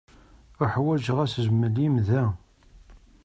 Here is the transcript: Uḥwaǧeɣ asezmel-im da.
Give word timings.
Uḥwaǧeɣ 0.63 1.17
asezmel-im 1.25 1.95
da. 2.07 2.23